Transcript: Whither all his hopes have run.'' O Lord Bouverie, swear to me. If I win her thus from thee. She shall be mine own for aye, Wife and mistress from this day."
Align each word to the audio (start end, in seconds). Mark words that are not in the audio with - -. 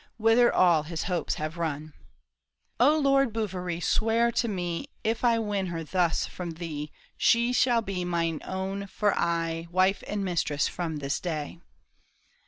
Whither 0.17 0.51
all 0.51 0.81
his 0.81 1.03
hopes 1.03 1.35
have 1.35 1.59
run.'' 1.59 1.93
O 2.89 2.97
Lord 2.97 3.31
Bouverie, 3.31 3.81
swear 3.81 4.31
to 4.31 4.47
me. 4.47 4.87
If 5.03 5.23
I 5.23 5.37
win 5.37 5.67
her 5.67 5.83
thus 5.83 6.25
from 6.25 6.53
thee. 6.55 6.91
She 7.17 7.53
shall 7.53 7.83
be 7.83 8.03
mine 8.03 8.41
own 8.43 8.87
for 8.87 9.13
aye, 9.15 9.67
Wife 9.69 10.03
and 10.07 10.25
mistress 10.25 10.67
from 10.67 10.95
this 10.95 11.19
day." 11.19 11.59